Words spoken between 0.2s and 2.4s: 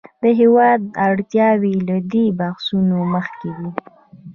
د هېواد اړتیاوې له دې